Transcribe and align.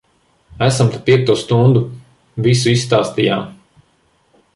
Esam 0.67 0.87
te 0.93 1.01
piekto 1.09 1.35
stundu. 1.41 1.83
Visu 2.47 2.73
izstāstījām. 2.79 3.45